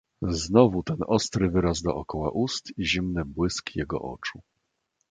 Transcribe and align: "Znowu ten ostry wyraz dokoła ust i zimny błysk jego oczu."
"Znowu 0.27 0.83
ten 0.83 0.97
ostry 1.07 1.49
wyraz 1.49 1.81
dokoła 1.81 2.29
ust 2.31 2.77
i 2.79 2.85
zimny 2.85 3.25
błysk 3.25 3.75
jego 3.75 3.99
oczu." 4.01 4.41